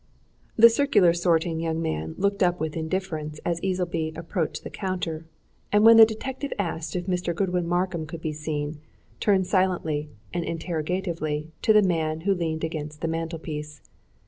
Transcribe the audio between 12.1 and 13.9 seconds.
who leaned against the mantelpiece.